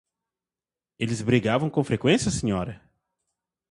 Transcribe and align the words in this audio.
Eles 0.97 1.21
brigavam 1.21 1.69
com 1.69 1.83
frequência, 1.83 2.31
senhora? 2.31 2.81